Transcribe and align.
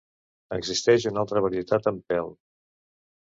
Existeix 0.55 1.05
una 1.09 1.21
altra 1.25 1.43
varietat 1.47 1.91
amb 1.93 2.09
pèl. 2.15 2.33